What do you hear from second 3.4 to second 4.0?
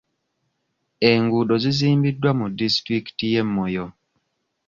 Moyo.